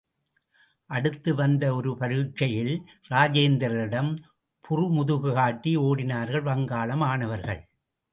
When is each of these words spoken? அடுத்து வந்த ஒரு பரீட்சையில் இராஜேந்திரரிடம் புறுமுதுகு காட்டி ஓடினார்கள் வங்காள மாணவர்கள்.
அடுத்து 0.89 1.31
வந்த 1.35 1.63
ஒரு 1.75 1.91
பரீட்சையில் 1.99 2.71
இராஜேந்திரரிடம் 3.09 4.09
புறுமுதுகு 4.65 5.31
காட்டி 5.33 5.73
ஓடினார்கள் 5.77 6.47
வங்காள 6.49 6.95
மாணவர்கள். 6.95 7.61